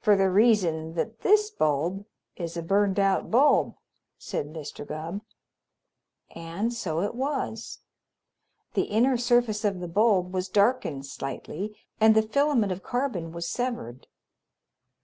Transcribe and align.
"For 0.00 0.16
the 0.18 0.28
reason 0.28 0.92
that 0.96 1.20
this 1.20 1.50
bulb 1.50 2.04
is 2.36 2.58
a 2.58 2.62
burned 2.62 2.98
out 2.98 3.30
bulb," 3.30 3.74
said 4.18 4.48
Mr. 4.48 4.86
Gubb. 4.86 5.22
And 6.32 6.74
so 6.74 7.00
it 7.00 7.14
was. 7.14 7.78
The 8.74 8.82
inner 8.84 9.16
surface 9.16 9.64
of 9.64 9.80
the 9.80 9.88
bulb 9.88 10.34
was 10.34 10.50
darkened 10.50 11.06
slightly, 11.06 11.74
and 11.98 12.14
the 12.14 12.20
filament 12.20 12.70
of 12.70 12.82
carbon 12.82 13.32
was 13.32 13.48
severed. 13.48 14.08